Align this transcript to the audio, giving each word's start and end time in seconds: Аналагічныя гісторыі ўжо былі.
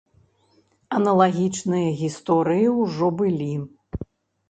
Аналагічныя 0.99 1.89
гісторыі 2.01 2.67
ўжо 2.81 3.15
былі. 3.23 3.55